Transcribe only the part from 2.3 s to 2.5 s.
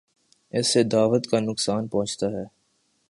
ہے۔